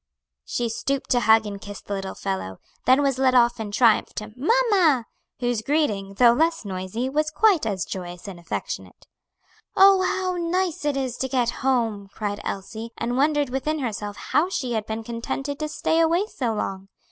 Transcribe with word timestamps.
She 0.45 0.67
stooped 0.67 1.11
to 1.11 1.19
hug 1.19 1.45
and 1.45 1.61
kiss 1.61 1.79
the 1.79 1.93
little 1.93 2.15
fellow, 2.15 2.57
then 2.87 3.03
was 3.03 3.19
led 3.19 3.35
off 3.35 3.59
in 3.59 3.71
triumph 3.71 4.13
to 4.15 4.33
"mamma," 4.35 5.05
whose 5.39 5.61
greeting, 5.61 6.15
though 6.15 6.33
less 6.33 6.65
noisy, 6.65 7.07
was 7.07 7.29
quite 7.29 7.67
as 7.67 7.85
joyous 7.85 8.27
and 8.27 8.39
affectionate. 8.39 9.05
"Oh, 9.75 10.01
how 10.01 10.37
nice 10.39 10.85
it 10.85 10.97
is 10.97 11.17
to 11.17 11.27
get 11.27 11.51
home!" 11.61 12.09
cried 12.15 12.41
Elsie, 12.43 12.89
and 12.97 13.15
wondered 13.15 13.51
within 13.51 13.77
herself 13.77 14.17
how 14.17 14.49
she 14.49 14.71
had 14.73 14.87
been 14.87 15.03
contented 15.03 15.59
to 15.59 15.69
stay 15.69 15.99
away 15.99 16.25
so 16.25 16.51
long. 16.51 16.87